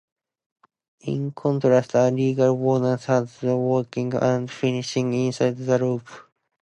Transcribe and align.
In 1.01 1.29
contrast, 1.31 1.93
a 1.93 2.09
regular 2.11 2.55
bowline 2.57 2.97
has 2.97 3.37
the 3.39 3.55
working 3.55 4.11
end 4.15 4.49
finishing 4.49 5.13
inside 5.13 5.57
the 5.57 5.77
loop. 5.77 6.07